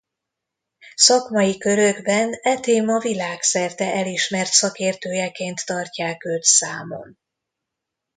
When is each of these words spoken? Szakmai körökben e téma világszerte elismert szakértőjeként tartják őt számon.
Szakmai 0.95 1.57
körökben 1.57 2.33
e 2.41 2.59
téma 2.59 2.99
világszerte 2.99 3.93
elismert 3.93 4.51
szakértőjeként 4.51 5.65
tartják 5.65 6.25
őt 6.25 6.43
számon. 6.43 7.17